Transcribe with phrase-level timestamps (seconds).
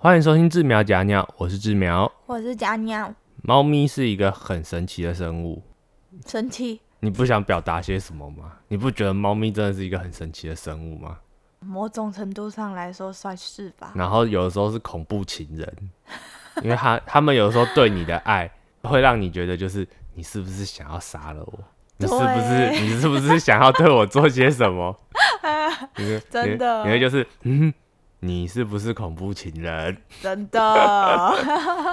[0.00, 2.10] 欢迎收听志苗假鸟，我是志苗。
[2.26, 3.12] 我是假鸟，
[3.42, 5.60] 猫咪是一个很神奇的生物，
[6.24, 6.80] 神奇。
[7.00, 8.52] 你不想表达些什么吗？
[8.68, 11.18] 你不觉得猫咪真的是一个很神奇的生物吗？
[11.58, 13.92] 某种程度上来说算是吧。
[13.96, 15.90] 然后有的时候是恐怖情人，
[16.62, 18.48] 因为他 他们有的时候对你的爱
[18.82, 19.84] 会让你觉得就是
[20.14, 21.58] 你是不是想要杀了我？
[21.96, 24.96] 你是不是对你是不是想要对我做些什么？
[25.98, 27.74] 你会真的因为就是嗯，
[28.20, 29.96] 你是不是恐怖情人？
[30.20, 30.60] 真的，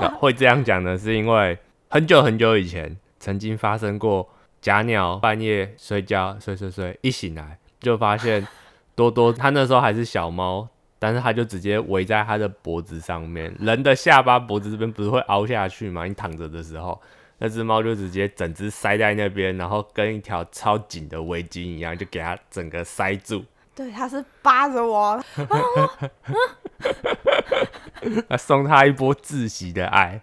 [0.02, 1.58] 那 会这样讲呢，是因为
[1.90, 4.28] 很久很久以前曾经发生过
[4.62, 8.48] 假鸟半夜睡觉睡睡睡，一醒来就发现
[8.96, 16.06] 多多，它那时候还是小猫，但是它就直接围在它的脖子上面，人的下巴脖子这边不是会凹下去吗？
[16.06, 17.00] 你躺着的时候。
[17.38, 23.44] 那只猫就直接整只塞在那边，然后跟一条超紧的围巾一样，就给它整个塞住。
[23.76, 25.22] 对，他是扒着我，
[28.30, 30.22] 啊，送他一波窒息的爱。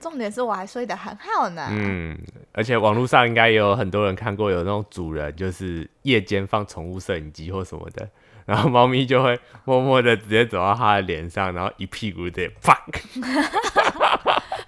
[0.00, 1.68] 重点是我还睡得很好呢。
[1.70, 2.18] 嗯，
[2.52, 8.08] 而且网络上应该也有很多人看过，有那种主人就是夜间放宠物摄影机或什么的，
[8.46, 12.84] 然后猫咪就会默默的直接走到他的脸上，然后一屁股的啪。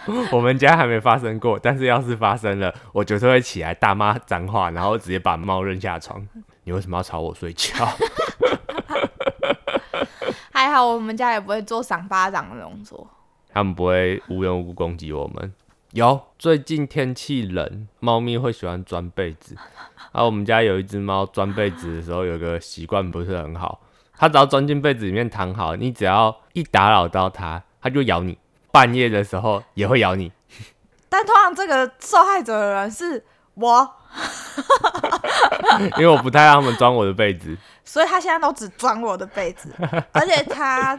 [0.30, 6.24] 我们家还没发生过，但是要是发生了，我绝对会起来大骂脏话，然后直接把猫扔下床。
[6.64, 7.86] 你为什么要吵我睡觉？
[10.52, 13.08] 还好我们家也不会做赏巴掌的动作。
[13.52, 15.52] 他们不会无缘无故攻击我们。
[15.90, 19.56] 有，最近天气冷，猫咪会喜欢钻被子。
[20.12, 23.80] 啊，我们家有一只猫钻被子的时候有个习惯不是很好，
[24.16, 28.38] 它只要钻进被子里面躺好，你只要一打扰到它，它就咬你。
[28.70, 30.32] 半夜的时候也会咬你。
[31.10, 33.94] 但通常这个受害者的人是我，
[35.98, 37.56] 因为我不太让他们钻我的被子。
[37.84, 39.74] 所以他现在都只钻我的被子，
[40.12, 40.98] 而且他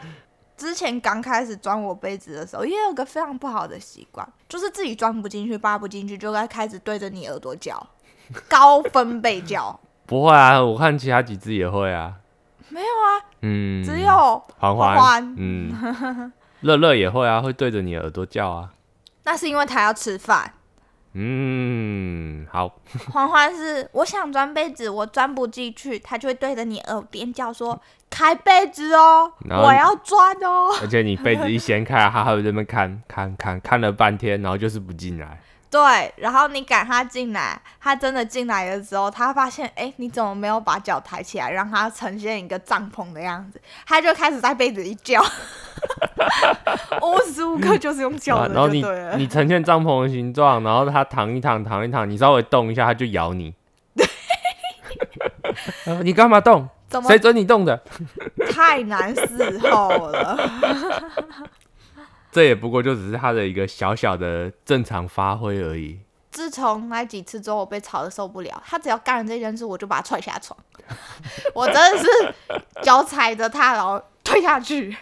[0.56, 7.84] 之前刚开始钻我被子的时候，也有个非常不好的习惯，就是自己钻不进去、扒不进去，就该开始对着你耳朵叫，
[8.48, 9.78] 高分贝叫。
[10.06, 12.14] 不会啊，我看其他几只也会啊。
[12.68, 18.70] 没有啊，嗯，只有环环环嗯，乐乐也会啊，会对着你耳朵叫啊。
[19.24, 20.52] 那是因为他要吃饭。
[21.16, 22.68] 嗯，好，
[23.12, 27.80] 欢欢是我想钻被子，我钻不进去，他就会对着你耳边叫说
[28.10, 30.74] ：“开被子哦，我要钻哦。
[30.82, 35.40] 而且你被子一掀开，他还会在那边看看看看了半天，然后就是不进来。”
[35.74, 43.60] 对，然后你赶他进来，他真的进来的时候，他发现，哎，你怎么没有把脚抬起来，让他呈现一个帐篷的样子？
[43.84, 45.20] 他就开始在被子里叫，
[47.02, 48.84] 无时无刻就是用叫的，啊然后你。
[49.16, 53.52] 你呈现帐篷的形状，然后他躺一躺躺一躺，你稍微动一下，他就咬你。
[55.84, 56.68] 然 后你干嘛动？
[57.08, 57.82] 谁准你动的？
[58.54, 60.38] 太难伺候了？
[62.34, 66.00] 这也不过就只是他的一个小小的正常发挥而已。
[66.32, 68.60] 自从那几次之后，我被吵得受不了。
[68.66, 70.58] 他只要干了这件事，我就把他踹下床。
[71.54, 72.34] 我真的是
[72.82, 74.96] 脚踩着他，然后推下去。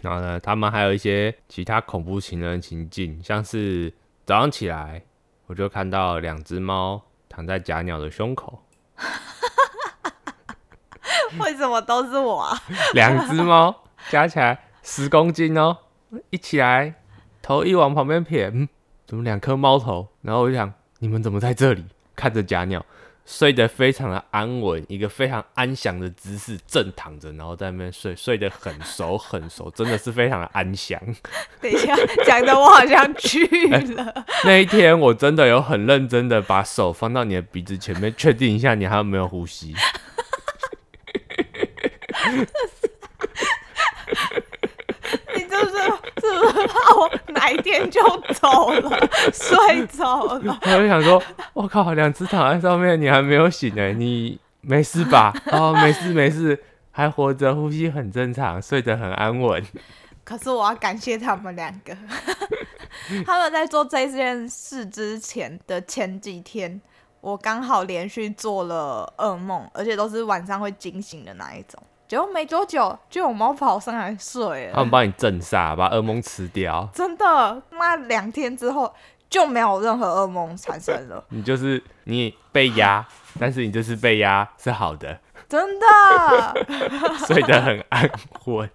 [0.00, 3.94] 然后呢，他们还有一些其他恐怖情人情境，像是
[4.26, 5.04] 早上起来，
[5.46, 8.64] 我就看到两只猫躺在假鸟的胸口，
[11.38, 12.60] 为什么都是我啊？
[12.94, 15.78] 两只猫加起来十公斤哦，
[16.30, 16.94] 一起来
[17.40, 18.68] 头一往旁边撇，嗯，
[19.06, 20.08] 怎么两颗猫头？
[20.22, 21.84] 然后我就想，你们怎么在这里？
[22.14, 22.84] 看着假鸟
[23.24, 31.00] 睡得非常的安稳，一个非常安详的姿势，正躺着，然后在那边睡，睡得很熟很熟，真的是非常的安详。
[31.60, 31.96] 等一下，
[32.26, 33.46] 讲的我好像去
[33.94, 34.24] 了。
[34.44, 39.74] 那一天我真的有很认真的把手放到你的鼻子前面，确定一下你还有没有呼吸。
[45.34, 45.76] 你是不是
[46.20, 48.00] 是不是怕我哪一天就
[48.34, 50.58] 走了，睡着了？
[50.62, 51.22] 我就想说，
[51.52, 55.32] 我靠，两只躺在上面，你还没有醒哎、你没事吧？
[55.52, 56.58] 哦，没事没事，
[56.90, 59.62] 还活着，呼吸很正常，睡得很安稳。
[60.24, 61.96] 可是我要感谢他们两个，
[63.26, 66.80] 他们在做这件事之前的前几天，
[67.20, 71.82] 我刚好连续做了噩梦，而且都是晚上会惊醒的那一种。
[72.12, 74.74] 结果没多久，就有猫跑上来睡了。
[74.74, 76.86] 他们帮你镇煞，把噩梦吃掉。
[76.92, 78.94] 真的，妈两天之后
[79.30, 83.02] 就没有任何噩梦产生了， 你就是你被压，
[83.40, 85.86] 但是你就是被压是好的，真的。
[87.26, 88.10] 睡得很安
[88.44, 88.68] 稳。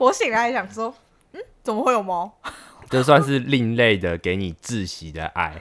[0.00, 0.92] 我醒来想说，
[1.32, 2.40] 嗯，怎么会有猫？
[2.90, 5.54] 这算是另类的给你窒息的爱。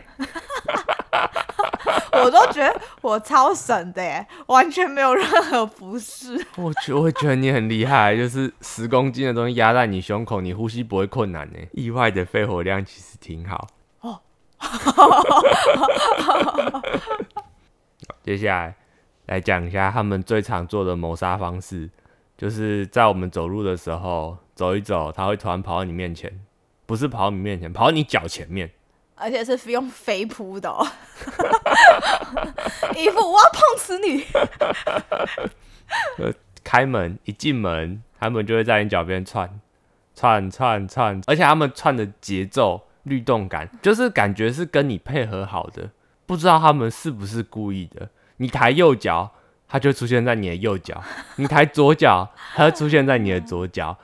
[2.30, 6.40] 我都觉得我超神的耶，完全没有任何不适。
[6.58, 11.58] 我觉我会觉得你很厉害，就是十公斤的东西压在你胸口，你呼吸不会困难呢。
[11.72, 13.68] 意外的肺活量其实挺好。
[14.02, 14.22] 哦，
[18.22, 18.76] 接下来
[19.26, 21.90] 来讲一下他们最常做的谋杀方式，
[22.38, 26.40] 就是在我们走路的时候走一走，他会突然跑到你面前，
[26.86, 28.70] 不是跑到你面前，跑到你脚前面。
[29.20, 30.88] 而且是用飞扑的，哦，
[32.96, 34.26] 一副我要碰死你。
[36.18, 36.34] 呃，
[36.64, 39.60] 开门一进门，他们就会在你脚边窜，
[40.16, 45.90] 窜窜窜，而且他们窜的节奏、律动感，就是感觉是跟你配合好的。
[46.26, 48.10] 不知道他们是不是故意的？
[48.38, 49.32] 你抬右脚，
[49.68, 50.96] 他就出现在你的右脚；
[51.36, 53.98] 你抬左脚，他就出现在你的左脚，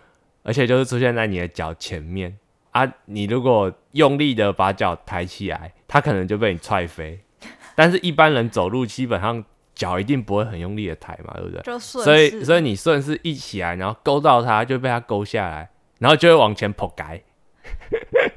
[0.43, 2.37] 而且就是出现在你的脚前面。
[2.75, 7.17] 啊，你如果用力的把脚抬起来，他可能就被你踹飞。
[7.73, 9.41] 但是，一般人走路基本上
[9.73, 11.61] 脚一定不会很用力的抬嘛，对不对？
[11.61, 15.69] 就顺所以，所以你顺势一起来，然后勾到他，就被他勾下来，
[15.99, 17.23] 然后就会往前跑改。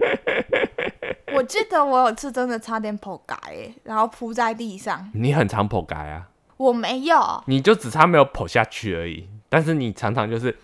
[1.35, 3.37] 我记得我有次真的差点跑改，
[3.83, 5.11] 然后扑在地上。
[5.15, 6.29] 你很常跑改啊？
[6.59, 9.29] 我没有，你就只差没有跑下去而已。
[9.49, 10.57] 但是你常常就是，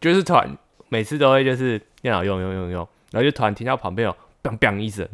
[0.00, 0.56] 就是突然
[0.88, 2.88] 每次都会就是电脑用用用用。
[3.10, 5.08] 然后就突然听到旁边有“砰砰”一声，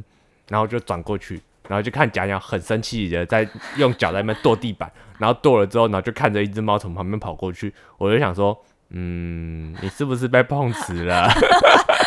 [0.48, 8.56] 然后就转过去，然后就看假鸟很生气的在用脚在那边跺地板，然后跺了之后，然后就看着一只猫从旁边跑过去，我就想说，
[8.90, 11.28] 嗯，你是不是被碰瓷了？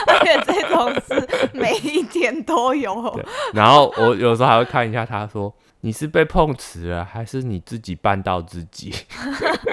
[0.07, 3.19] 而且这种事每一天都有。
[3.53, 8.93] 然后我有时候还会看一下，他说你是被碰瓷了，还是你自己绊到自己？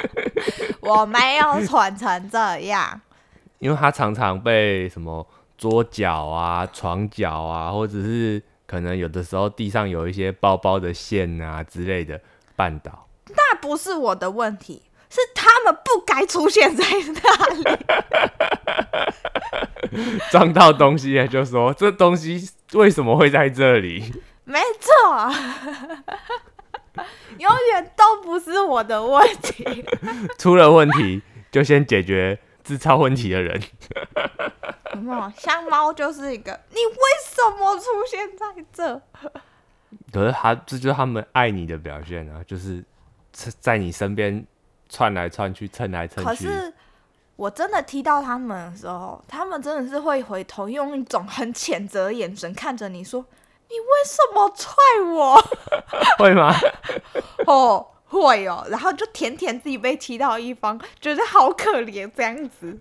[0.81, 3.00] 我没有蠢成这样，
[3.58, 5.26] 因为他常常被什么。
[5.64, 12.20] 桌角啊，床角啊，或者是可能有的时候地上有一些包包的线啊之类的
[12.55, 16.84] 绊倒，那不是我的问题，是他们不该出现在
[17.14, 17.64] 那里。
[20.31, 24.12] 撞到东西就说这东西为什么会在这里？
[24.44, 25.32] 没错，
[27.38, 29.82] 永远都不是我的问题。
[30.37, 33.58] 出了问题就先解决制造问题的人。
[35.37, 39.00] 像猫就是一个，你为什么出现在这？
[40.12, 42.85] 可是他这就是他们爱你的表现啊，就是
[43.61, 44.44] 在你身边
[44.88, 46.29] 窜来窜去，蹭来蹭去。
[46.29, 46.73] 可是
[47.37, 53.25] 我真的踢到他们的时候，他们真的是会回头用一种很谴责的眼神看着你说
[53.69, 54.73] ：“你为什么踹
[55.12, 55.43] 我？”
[56.19, 56.55] 会吗？
[57.47, 58.64] 哦，会哦。
[58.70, 62.81] 然后就舔舔自己被踢到一方，觉得好可怜这样子。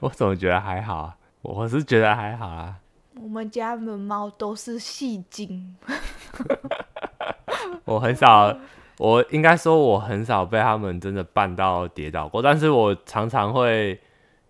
[0.00, 1.17] 我怎么觉得还好啊？
[1.42, 2.76] 我是觉得还好啦。
[3.20, 5.76] 我们家的猫都是戏精。
[7.84, 8.56] 我很少，
[8.98, 14.00] 我应该说我很少被他们真的绊到跌倒过，但是我常常会，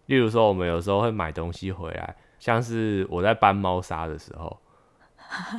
[0.07, 4.59] 例如说我们有时候会买东西回来，像是我在搬猫砂的时候，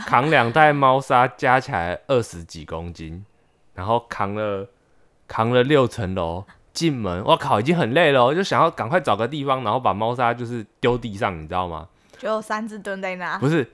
[0.05, 3.25] 扛两袋猫砂加起来二十几公斤，
[3.73, 4.67] 然后扛了
[5.27, 6.43] 扛了六层楼。
[6.79, 11.85] 进门，我靠，已经很累了，我就想要赶快找个地方，然后把猫砂就是丢地上，你知道吗？
[12.17, 13.37] 就三只蹲在那。
[13.37, 13.69] 不是，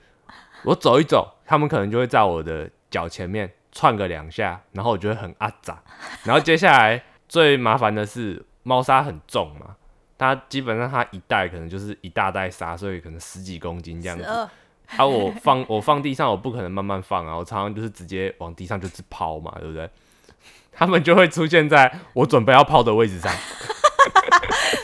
[0.64, 5.80] 我走一走，他们可能就会在我的脚前面窜个两下，然后我就会很阿杂。
[6.24, 9.76] 然后接下来最麻烦的是，猫砂很重嘛，
[10.18, 14.24] 它基本上它一袋可能就是一大袋沙，所以可能十几公斤这样子。
[14.24, 19.88] 啊，我放我放地上，我不可能慢慢放啊，我常常就是直接往地上就是抛嘛，对不对？
[20.76, 23.32] 他们就会出现在我准备要抛的位置上，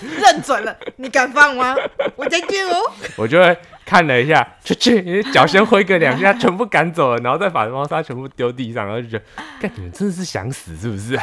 [0.00, 1.76] 认准了，你敢放吗？
[2.16, 2.92] 我在这哦。
[3.16, 9.24] 我就会看了一下，去去，脚先挥个两下，全部赶走了，然后再把猫砂全部丢地上，然后就觉得，
[9.60, 11.18] 看你们真的是想死是不是？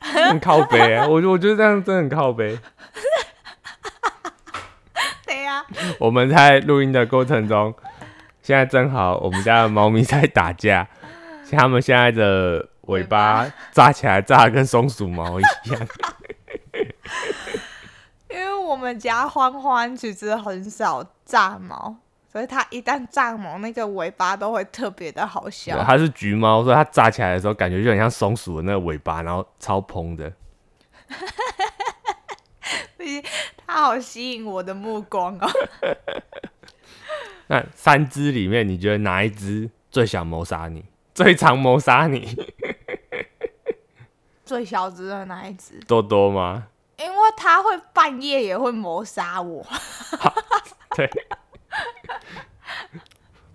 [0.00, 2.58] 很靠背啊， 我我觉得这样真的很靠背。
[5.24, 5.64] 对呀。
[5.98, 7.74] 我们在录音的过程中，
[8.42, 10.88] 现在正好我们家的猫咪在打架。
[11.56, 15.88] 他们现在的尾巴扎起来，扎的跟松鼠毛一样。
[18.30, 21.96] 因为我们家欢欢其实很少炸毛，
[22.30, 25.82] 所以它一旦炸毛，那个尾巴都会特别的好笑。
[25.84, 30.32] 它是橘猫，所以它炸起来的时候，感觉就很像松鼠的那个尾巴，然后超蓬的。
[33.66, 35.50] 它好吸引我的目光哦。
[37.48, 40.84] 那三只里面，你觉得哪一只最想谋杀你？
[41.14, 42.36] 最常谋杀你，
[44.44, 46.68] 最小只的那一只多多吗？
[46.98, 49.66] 因为它会半夜也会谋杀我。
[50.94, 51.10] 对，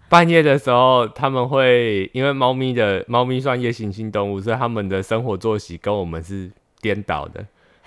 [0.10, 7.46] 半夜的时候，他们会因为猫咪的猫咪算夜行性动物，所以他们的生活作息跟我们是颠倒的。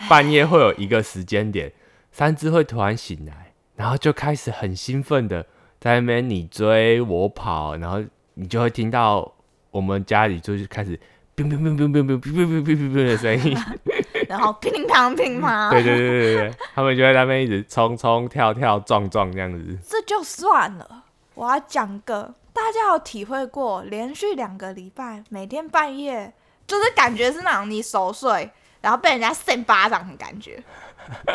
[0.08, 1.72] 半夜会有一个时间点，
[2.10, 5.46] 三只会突然醒来，然后就开始很兴奋的
[5.78, 8.02] 在那边你追我跑，然后
[8.34, 9.34] 你就会听到
[9.70, 10.98] 我们家里就是开始
[11.34, 13.56] 乒乒乒乒乒乒乒乒乒乒乒的声音。
[14.28, 19.78] 然后乒乓乒乓，对对对对对，他们就在那边一直冲冲跳跳撞撞这样子。
[19.84, 26.32] 这就算了，我要讲个大家有体会过，连续两个礼拜每天半夜
[26.64, 28.48] 就是感觉是那种你熟睡，
[28.80, 30.62] 然后被人家扇巴掌的感觉，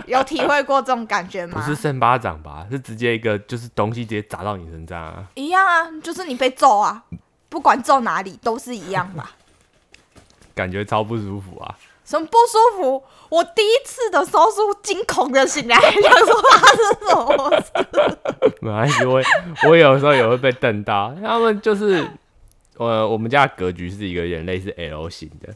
[0.06, 1.60] 有体会过这种感觉吗？
[1.60, 2.65] 不是扇巴掌吧？
[2.72, 5.25] 是直接一个就是东西直接砸到你身上啊？
[5.34, 7.04] 一样啊，就是你被揍啊，
[7.56, 9.32] 不管揍哪里都是一样吧？
[10.54, 11.74] 感觉超不舒服啊！
[12.04, 13.02] 什么不舒服？
[13.30, 17.72] 我第一次的时候是惊恐的醒来，想说发生什么事。
[18.60, 19.22] 没关系，我
[19.70, 21.16] 我有时候也会被瞪到。
[21.22, 22.06] 他们就是，
[22.76, 25.56] 呃，我们家格局是一个人类是 L 型的，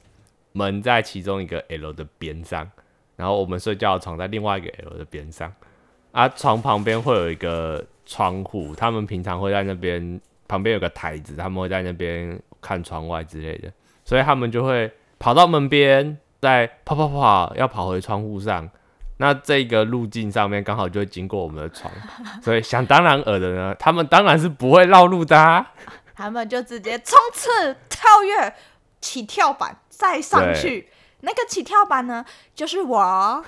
[0.53, 2.71] 门在其中一个 L 的边上，
[3.17, 5.53] 然后我们睡觉的床在另外一个 L 的边上，
[6.13, 13.71] 啊，床旁边会有一个窗户，他们平常会在那边旁边有个台子，他们会在那边看窗外之类的，
[14.03, 16.17] 所以他们就会跑到门边。
[16.41, 18.69] 再跑跑跑，要跑回窗户上，
[19.17, 21.91] 那这个路径上面刚好就会经过我们的床，
[22.41, 25.73] 所以想当然尔的呢，他们当然是不会绕路的，啊，
[26.15, 28.53] 他们就直接冲刺、跳跃、
[29.01, 30.87] 起跳板再上去。
[31.19, 32.23] 那个起跳板呢，
[32.55, 33.43] 就是我，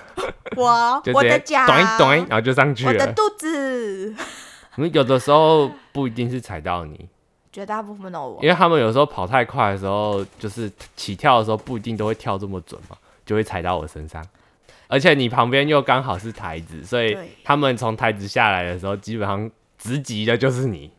[0.56, 2.92] 我 我的脚，然后就上去了。
[2.92, 4.14] 我的肚子，
[4.92, 7.08] 有的时候不一定是踩到你。
[7.52, 14.24] 绝大部分都我，因为他们有时候跑太快的时候，就是起跳的时候不一定都会跳这么准嘛，就会踩到我身上。
[14.88, 17.14] 而且你旁边又刚好是台子，所以
[17.44, 20.90] 他们从台子下来的时候，基本上直击的就是你。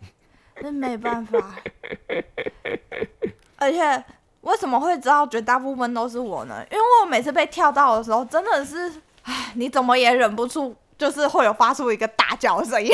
[0.61, 1.55] 那没办法。
[3.57, 4.03] 而且
[4.41, 6.63] 为什么会知道绝大部分都是我呢？
[6.71, 12.91] 因为我每次被跳到的时候，真的是，唉，你怎么也忍不住，就是会有发出一个大叫的声音。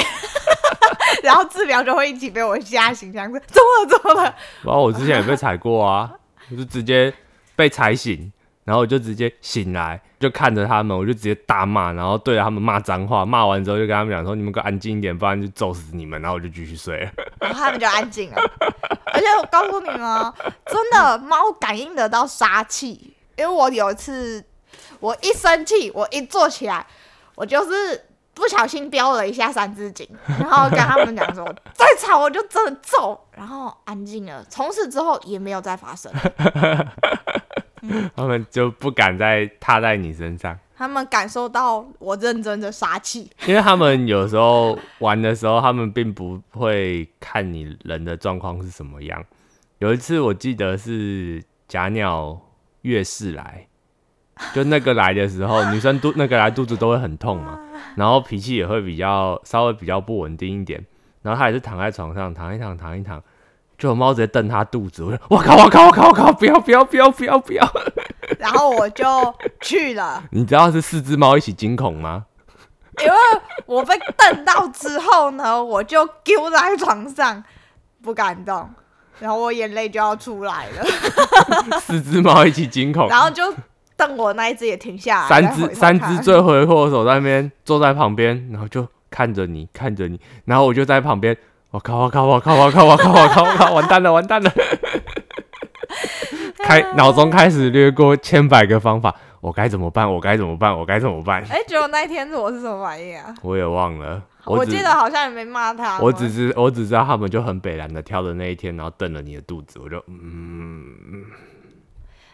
[1.23, 3.87] 然后治疗就会一起被我吓醒，这样子怎么了？
[3.89, 4.35] 怎么了？
[4.63, 6.11] 然后我之前也被踩过啊，
[6.51, 7.13] 我 就直接
[7.55, 8.31] 被踩醒，
[8.63, 13.25] 然后我就直接醒来，就看着他们，我就直接大骂，然后对着他们骂脏话。
[13.25, 17.11] 骂完之后就跟他们讲说：“你们给我安静一点，不然就揍死你们。”然后我就继续睡了。
[17.39, 18.37] 然后他们就安静了。
[19.11, 20.33] 而且我告诉你们，
[20.67, 24.43] 真的猫感应得到杀气，因为我有一次
[24.99, 26.85] 我一生气，我一坐起来，
[27.35, 28.05] 我就是。
[28.39, 30.07] 不小心飙了一下三字经，
[30.39, 34.43] 然后跟他们讲说再吵我就真的揍，然后安静了。
[34.49, 36.11] 从此之后也没有再发生。
[38.15, 40.57] 他们就不敢再踏在你身上。
[40.75, 49.23] 他们感受到我认真的杀气，因为他们有时候玩的时候，他们并不会看你人的状况是什么样。
[49.79, 52.39] 有一次我记得是假鸟
[52.81, 53.67] 月事来，
[54.53, 57.59] 就那个来的时候，女生肚那个来肚子都会很痛嘛。
[57.95, 60.85] 然后脾气也会比较稍微比较不稳定一点，
[61.21, 63.21] 然后他也是躺在床上躺一躺躺一躺，
[63.77, 67.67] 就有猫直接瞪他肚子，我说我靠我靠我靠我靠不要不要不要不要不要，
[68.37, 69.05] 然后我就
[69.59, 70.23] 去了。
[70.31, 72.25] 你知道是四只猫一起惊恐吗？
[73.01, 73.13] 因为
[73.65, 77.43] 我被瞪到之后呢，我就丢在床上
[78.01, 78.69] 不敢动，
[79.19, 80.85] 然后我眼泪就要出来了。
[81.79, 83.53] 四只猫一起惊恐，然后就。
[83.99, 91.35] 瞪我那一只也停下来，三只三只罪魁祸首在那边坐在旁边，然后就看着你看着你，然后我就在旁边，
[91.71, 94.49] 我靠我靠我靠我靠我靠我靠我靠，完蛋了完蛋了，
[96.63, 100.09] 开脑中开始掠过千百个方法，我该怎么办？
[100.09, 100.73] 我该怎么办？
[100.79, 101.43] 我该怎么办？
[101.51, 103.35] 哎，结果那一天我是什么反应啊？
[103.43, 111.25] 我也忘了，我记得好像也没骂他，我只是我只知道他们就很北然的挑的那一天，然后瞪了你的肚子，我就嗯。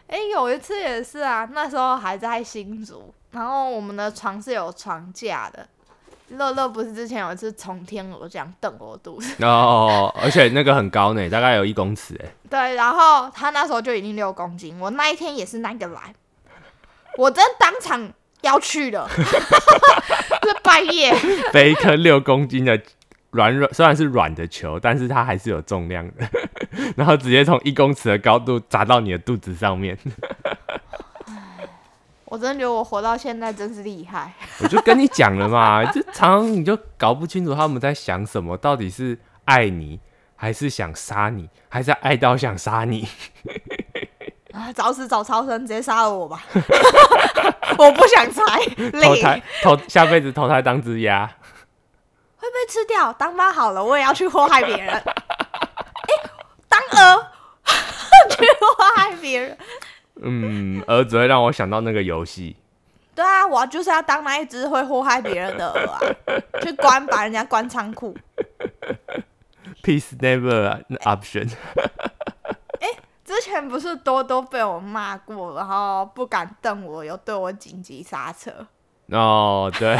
[0.08, 5.66] 哎，有一次也是啊，那时候还在新竹，然后我们的床是有床架的。
[6.30, 12.28] 乐乐不是之前有一次从天而降瞪我肚子哦，而且那个很高呢，大概有一公尺哎。
[12.50, 16.12] 对，然后他那时候就已经六公斤，我那一天也是那个来，
[17.16, 21.14] 我真当场要去了， 是半夜
[21.52, 22.80] 背一颗六公斤的。
[23.36, 26.26] 软软虽然是软的球，但是它还是有重量的，
[26.96, 29.96] 然后直接从一公尺的高度砸到你的肚子上面。
[32.24, 34.32] 我真的觉得我活到现在真是厉害。
[34.60, 40.00] 我就跟你讲了嘛，就常常你就搞不清楚他们在想什么，到底是爱你，
[40.34, 43.06] 还是想杀你，还是爱到想杀你？
[44.52, 46.42] 啊，早死早超生，直接杀了我吧！
[47.78, 48.42] 我不想猜，
[49.02, 51.30] 投胎投下辈子投胎当只鸭。
[52.56, 54.88] 被吃掉，当妈好了，我也要去祸害别人。
[54.96, 55.02] 哎，
[56.68, 57.26] 当鹅
[58.30, 59.58] 去祸害别人。
[60.22, 62.56] 嗯，鹅只会让我想到那个游戏。
[63.14, 66.00] 对啊，我就是要当那一只会祸害别人的鹅啊，
[66.62, 68.16] 去关，把人家关仓库。
[69.82, 71.50] Peace never option。
[73.24, 78.50] 之前不是多多被我骂过，然后不敢瞪我，有对我紧急刹车。
[79.10, 79.98] 哦，对。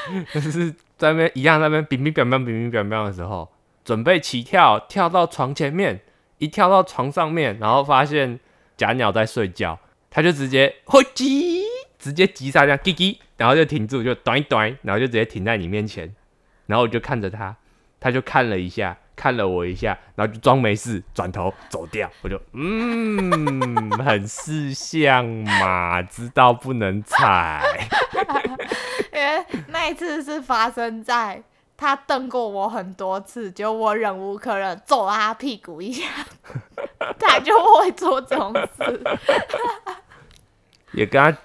[0.32, 3.50] 就是在那边一样，在那边乒乒乓乓、乒乒乓乓的时候，
[3.84, 6.00] 准备起跳，跳到床前面，
[6.38, 8.38] 一跳到床上面，然后发现
[8.76, 9.78] 假鸟在睡觉，
[10.10, 11.62] 他就直接会急，
[11.98, 16.14] 直接急刹这样，叽叽，然后就停住，就短一短，然后就直接停在你面前，
[16.66, 17.56] 然后我就看着他，
[18.00, 18.96] 他就看了一下。
[19.18, 22.08] 看了我一下，然后就装没事，转头走掉。
[22.22, 27.60] 我就嗯，很识相嘛，知道不能踩。
[29.12, 31.42] 因为那一次是发生在
[31.76, 36.04] 他瞪过我很多次，结果我忍无可忍，揍他屁股一下，
[37.18, 39.02] 他就会做这种事。
[40.92, 41.36] 也跟他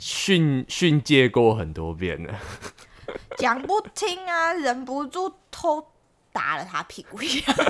[0.00, 2.34] 训训诫过很多遍了。
[3.36, 5.91] 讲不听啊，忍不住偷
[6.32, 7.52] 打了他屁股一下。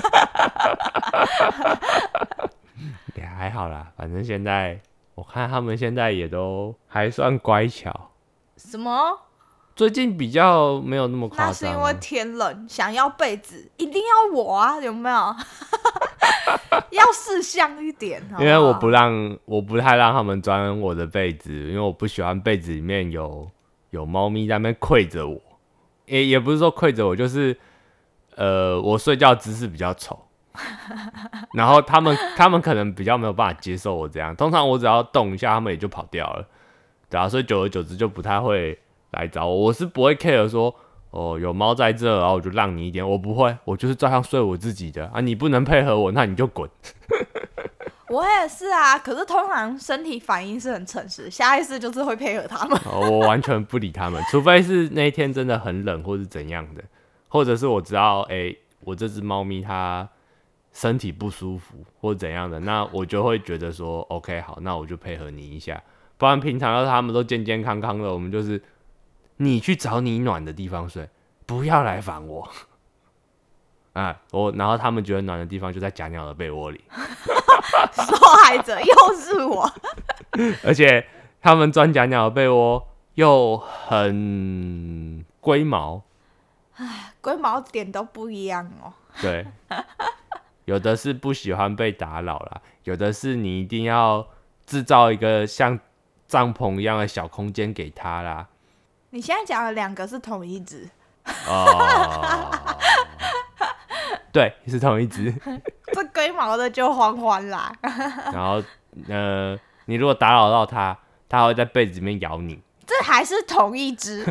[3.15, 4.79] 也还好啦，反正现在
[5.15, 8.09] 我看他们现在也都还算乖巧。
[8.57, 9.19] 什么？
[9.75, 15.35] 最近比较没有那么夸张啊、那是因为天冷，想要被子，一定要我啊，有没有？
[16.91, 23.49] 要识相一点，好好因为我不让，我不太让他们钻我的被子，因为我不喜欢被子里面有
[23.89, 25.41] 有猫咪在那边跪着我，
[26.05, 27.57] 也也不是说跪着我，就是
[28.37, 30.19] 呃，我睡觉姿势比较丑，
[31.53, 36.45] 然后他们他们可能比较没有办法接受我这样，通常我只要动一下，他们也就跑掉了，
[37.09, 38.79] 对啊，所以久而久之就不太会
[39.11, 40.75] 来找我，我是不会 care 说。
[41.15, 43.07] 哦，有猫在这，然后我就让你一点。
[43.07, 45.21] 我不会，我就是照样睡我自己的啊。
[45.21, 46.67] 你不能配合我，那你就滚。
[48.09, 52.75] 我也是啊，可是通常身体反应是很诚实，下意识就是会配合他们。
[52.91, 56.83] 哦，我完全不理他们，除非是那一天真的很冷，或是怎样的，
[57.33, 60.07] 或者是我知道，哎、我这只猫咪它
[60.71, 65.81] 身体不舒服或怎样的，那我就会觉得说，OK，好，那我就配合你一下。
[66.19, 68.61] 不然平常要是他们都健健康康的，我们就是
[69.37, 71.09] 你去找你暖的地方睡，
[71.47, 72.47] 不要来烦我。
[73.93, 76.83] 啊，我然后他们觉得暖的地方就在假鸟的被窝里，
[77.93, 79.67] 受害者又是我，
[80.63, 81.03] 而且
[81.41, 86.03] 他们钻假鸟的被窝又很龟毛，
[87.23, 88.91] 龟毛点都不一样哦。
[89.21, 89.47] 对，
[90.65, 94.27] 有的是不喜欢被打扰啦，有的是你一定要
[94.65, 95.79] 制造一个像
[96.27, 98.47] 帐篷一样的小空间给他啦。
[99.11, 100.89] 你现在讲的两个是同一只，
[101.47, 102.51] 哦，
[104.33, 105.33] 对，是同一只。
[105.93, 107.71] 这龟毛的就欢欢啦。
[108.33, 108.61] 然后，
[109.07, 110.97] 呃，你如果打扰到它，
[111.29, 112.61] 它会在被子里面咬你。
[112.85, 114.25] 这还是同一只，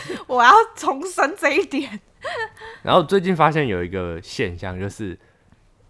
[0.26, 2.00] 我要重申这一点。
[2.82, 5.18] 然后最近发现有一个现象，就是，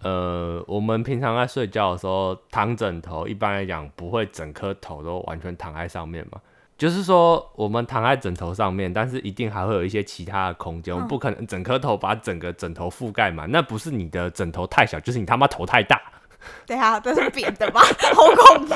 [0.03, 6.40] 呃，我们平常在睡觉的时候躺枕头，一般来讲不会整颗头都完全躺在上面嘛。
[6.77, 13.47] 就是说，我们躺在枕头上面，但是一定还会有一些其他的空间，我们不可能整颗头把整个枕头覆盖嘛。
[13.47, 16.01] 那不是你的枕头太小，就是你他妈头太大。
[16.64, 17.81] 对啊，这是扁的吧？
[17.81, 18.75] 好恐怖！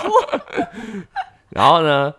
[1.51, 2.13] 然后呢，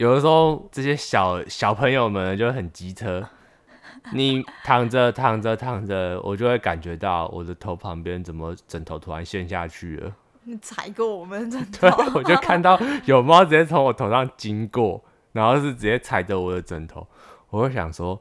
[0.00, 3.22] 有的时候这些小小朋友们就很机车，
[4.14, 10.10] 你躺着躺着躺着，我就会感觉到我的头旁边怎么枕头突然陷下去了。
[10.44, 17.06] 你踩过我们枕对头，，我就看到有猫直接从我头上经过，然后是直接踩着我的枕头。
[17.50, 18.18] 我会想说，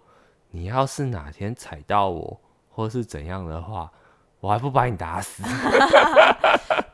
[0.52, 3.90] 你要是哪天踩到我，或是怎样的话，
[4.42, 5.44] 我还不把你打死。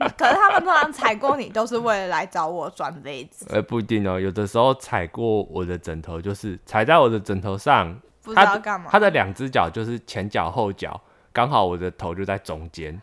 [0.17, 8.89] 可是他们通常踩过你都是为了来找我转被子， 呃，不一定哦，有的时候踩过我的枕头，就是踩在我的枕头上，不知道干嘛。
[8.91, 10.99] 他的两只脚就是前脚后脚，
[11.33, 13.01] 刚好我的头就在中间，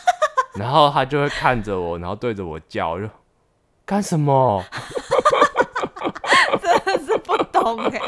[0.54, 3.08] 然后他就会看着我，然后对着我叫，就
[3.84, 4.62] 干什么？
[6.62, 8.00] 真的是不懂哎、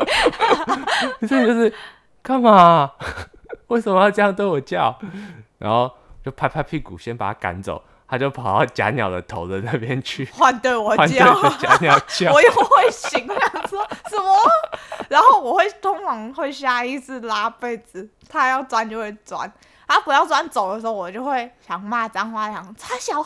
[1.23, 1.73] 这就是
[2.23, 2.93] 干嘛？
[3.69, 4.97] 为什么要这样对我叫？
[5.59, 5.91] 然后
[6.23, 12.41] 就拍拍屁股，先把他赶走，它就跑到假鸟的头的那边去，换对我换对叫，着假鸟叫 我。
[12.43, 14.37] 又会醒，我想说 什么？
[15.09, 19.51] 然后我会通常会下意识拉被子，他要钻就会钻，
[19.89, 23.25] 他不要钻走的时候，我就会想骂脏话，想擦小。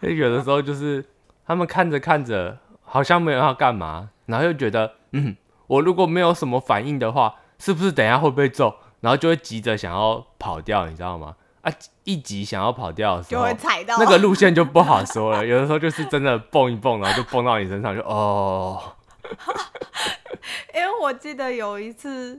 [0.00, 1.04] 有的时候就是
[1.46, 8.76] 他们看着看着，好像没有要干嘛，然后又觉得，嗯，我如果没有什么反应的话，是不是等一下会被揍？
[9.00, 11.34] 然后就会急着想要跑掉，你知道吗？
[11.64, 11.72] 啊，
[12.04, 15.44] 一急想要跑掉的时候就会，踩到那个路线就不好说了。
[15.44, 18.94] 有的时候就是真的蹦一蹦，然后就蹦到你身上，就哦，
[20.74, 22.38] 因为我记得有一次，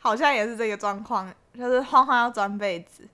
[0.00, 3.08] 好像也是这个状况，就是欢欢要钻被子，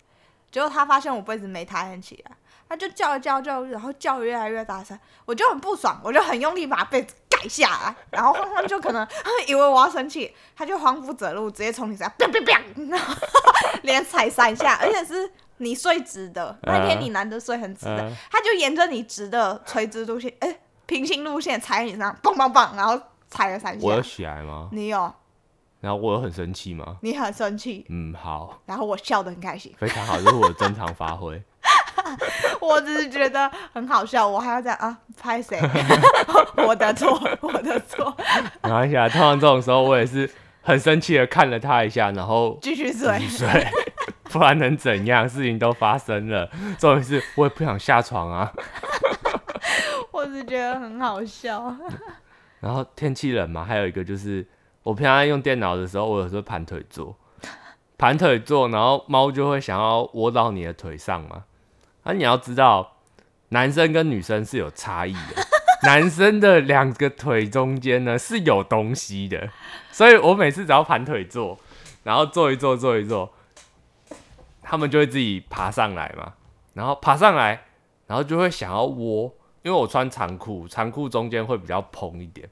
[0.51, 2.33] 结果他发现我被子没抬很起来，
[2.67, 9.07] 他就叫一叫叫，然后叫越来越大声，我就很不爽，我就很用力把被子盖下来，然后欢欢就可能
[9.47, 12.13] 以为我要生气，他就慌不择路，直接从你身上
[12.89, 13.15] 然后
[13.83, 23.87] 连踩三下，而且是你睡直的，那天你难得睡很直的，嗯他就沿着你直的垂直路线，哎、平行路线踩你身上，砰砰砰，然后踩了三下。
[23.87, 24.69] 我有起来吗？
[24.73, 25.13] 你有，
[25.81, 26.97] 然后我有很生气吗？
[27.03, 29.75] 你很生气，嗯，好，然后我笑得很开心。
[29.79, 31.41] 非常好，这是我的正常发挥。
[32.61, 35.61] 我只是觉得很好笑，我还要这样啊，拍谁？
[36.67, 38.15] 我的错， 我的错，
[38.63, 40.29] 然后一下，通常这种时候我也是
[40.63, 43.27] 很生气的看了他一下，然后继续睡继。
[43.29, 43.69] 续睡，
[44.31, 45.29] 不然能怎样？
[45.29, 48.53] 事情都发生了，重点是我也不想下床啊。
[50.13, 51.75] 我只觉得很好笑。
[52.61, 54.47] 然后天气冷嘛，还有一个就是
[54.83, 57.17] 我平常用电脑的时候，我有时候盘腿坐，
[57.97, 61.45] 盘腿坐，然后猫就会想要窝到你的腿上嘛。
[62.03, 62.97] 啊，你要知道，
[63.49, 65.43] 男生跟女生是有差异的，
[65.85, 69.49] 男生的两个腿中间呢是有东西的，
[69.91, 71.59] 所以我每次只要盘腿坐，
[72.03, 73.33] 然后坐一坐，坐一坐，
[74.71, 76.35] 他们就会自己爬上来嘛，
[76.75, 77.65] 然后爬上来，
[78.07, 79.25] 然后就会想要窝，
[79.63, 82.49] 因为我穿长裤，长裤中间会比较蓬一点，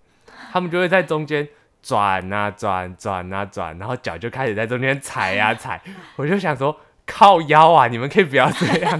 [0.53, 1.49] 他们就会在中间
[1.81, 5.81] 转啊转，转啊转，然后脚就开始在中间踩啊踩，
[6.17, 6.77] 我就想说
[7.07, 8.99] 靠腰啊，你们可以不要这样，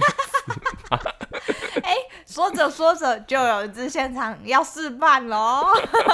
[2.25, 5.65] 说着说着，就有一只现场要示范喽，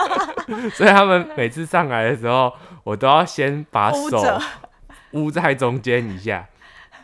[0.74, 2.52] 所以他们每次上来的时候，
[2.84, 4.42] 我都要先把手。
[5.12, 6.46] 捂在中间一下，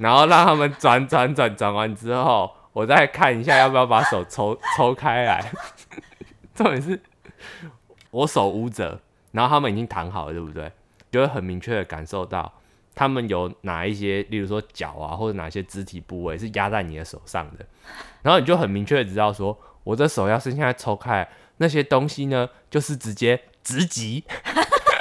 [0.01, 5.51] 然后让他们转转转转完之后，我再看一下要不要把手抽抽开来。
[6.55, 6.99] 重点是
[8.09, 8.99] 我手捂着，
[9.31, 10.71] 然后他们已经躺好了，对不对？
[11.11, 12.51] 就会很明确的感受到
[12.95, 17.65] 他们有哪一些，例如说脚啊，或者哪些肢体部位是压在你的手上的，
[18.21, 24.23] 然后你就很明确的知道说，我的手要是现在抽开，那些东西呢，就是直接直击，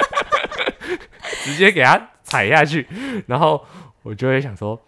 [1.43, 2.87] 直接给它踩下去，
[3.27, 3.65] 然后
[4.03, 4.79] 我就会想说，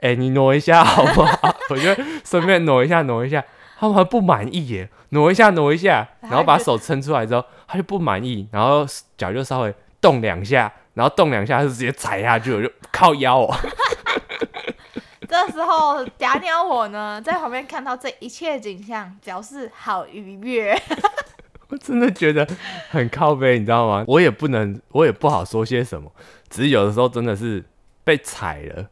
[0.00, 1.56] 哎、你挪一下好不好？
[1.70, 3.42] 我就会顺便挪一下，挪一下。
[3.78, 8.86] 他们还不满意耶，挪一下，挪一下，然后把手撑出来之后，他就不满意，然后
[9.18, 13.54] 脚就稍微动两下，然后动两下就直接踩下去，我就靠腰哦。
[15.28, 20.74] 这时候嗲鸟我呢，在旁边看到这一切景象，表示好愉悦。
[21.68, 22.46] 我真的觉得
[22.90, 24.04] 很靠背，你知道吗？
[24.06, 26.10] 我也不能，我也不好说些什么，
[26.48, 27.62] 只是有的时候真的是
[28.04, 28.86] 被踩了，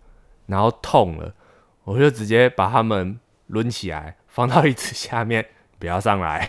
[0.47, 1.33] 然后痛了，
[1.85, 5.47] 我就直接把他们抡起来，放到椅子下面，
[5.79, 6.49] 不要上来，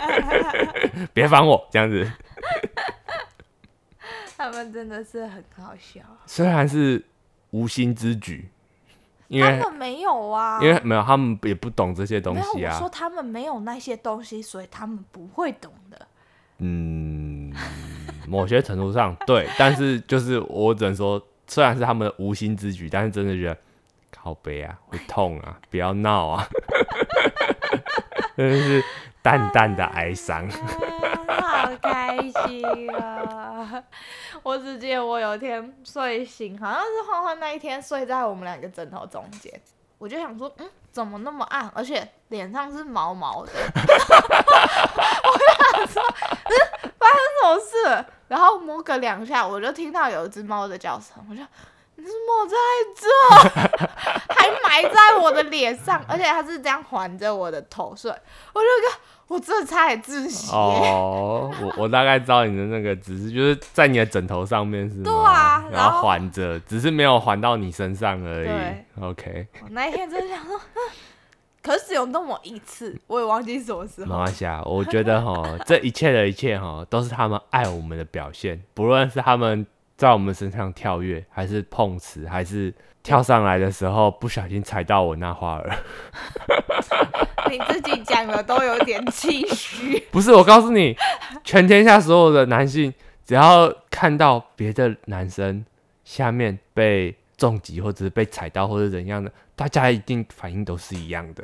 [1.12, 2.10] 别烦我，这样子。
[4.36, 7.04] 他们真的是很好笑，虽然是
[7.50, 8.48] 无心之举，
[9.28, 12.88] 因为他们没有啊，因为没有他们也不懂这些东西啊我说。
[12.88, 16.06] 他们没有那些东西，所以他们不会懂的。
[16.58, 17.52] 嗯，
[18.28, 23.56] 某些程度上对，但是就是我只能说，虽然是他们的无心之举，但是真的觉得
[24.10, 26.46] 靠背啊，会痛啊， 不要闹啊，
[28.36, 28.84] 真的是
[29.22, 30.48] 淡淡的哀伤。
[30.50, 33.82] 好开心啊！
[34.42, 39.52] 我只记得我有一天睡醒，好像是欢欢那一天睡在我们两个枕头中间，
[39.98, 43.52] 我就想说，嗯，怎么那么暗，而且脸上是毛毛的，
[45.26, 45.44] 我就
[45.78, 48.04] 想说，嗯，发生什么事？
[48.28, 51.42] 然后摸个两下，我就听到有一只猫的叫声，我就。
[51.98, 52.56] 你怎么在
[52.94, 53.08] 这？
[54.34, 58.10] 还埋在我的脸上，而且它是这样环着我的头睡，
[58.52, 65.04] 我就个，我这差点窒息、哦，我我大概知道你的那个只是就是在你的枕头上面是吗？
[65.04, 69.02] 对啊然后环着，只是没有环到你身上而已。
[69.02, 70.60] OK，我那一天真的想说，
[71.66, 74.06] 可是只有那么一次，我也忘记什么时候。
[74.06, 85.76] 没关系啊，我觉得哈， 这一切的一切哈，都是他们爱我们的表现，不论是他们在我们身上跳跃，还是碰瓷，还是跳上来的时候不小心踩到我那花儿。
[87.50, 89.98] 你自己讲的都有点气虚。
[90.12, 90.96] 不是，我告诉你，
[91.42, 95.64] 全天下所有的男性，只要看到别的男生
[96.04, 101.42] 下面被重击，或者是被踩到，或者怎样的，大家一定反应都是一样的。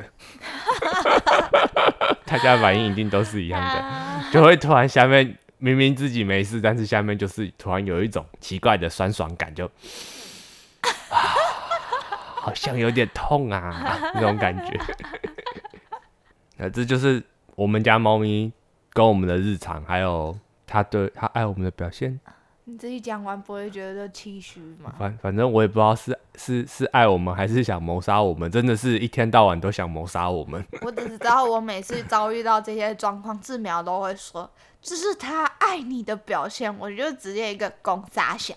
[2.25, 3.81] 大家反应一定都是一样的。
[3.81, 9.71] 啊就会突然下面明明自己没事，但是下面就是突然有一种奇怪的酸爽感，就
[12.41, 14.79] 好像有点痛啊，那种感觉。
[16.57, 17.23] 那这就是
[17.55, 18.53] 我们家猫咪
[18.93, 22.21] 跟我们的日常，还有它对它爱我们的表现。
[22.65, 24.95] 你自己讲完不会觉得气虚吗？
[24.97, 28.49] 反反正我也不知道是是是爱我们，还是想谋杀我们。
[28.49, 30.65] 真的是一天到晚都想谋杀我们。
[30.83, 34.49] 我只知道，我每次遭遇到这些状况，志苗都会说
[34.81, 36.73] 这是他爱你的表现。
[36.79, 38.55] 我就直接一个攻杀小。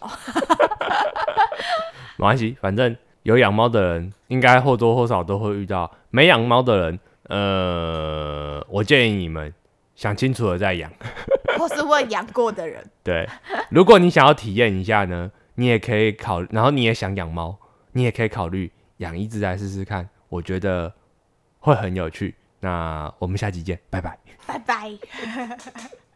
[2.18, 5.92] 没关系，反正有养猫的人，应该或多或少都会遇到。
[6.12, 9.52] 没养猫的人，呃，我建议你们
[9.96, 10.92] 想清楚了再养。
[11.58, 12.84] 或是问养过的人。
[13.02, 13.28] 对，
[13.70, 17.58] 如果你想要体验一下呢，你也可以考，然后你也想养猫，
[17.94, 20.94] 你也可以考虑养一只来试试看，我觉得
[21.60, 22.36] 会很有趣。
[22.60, 24.92] 那我们下期见，拜拜，拜拜。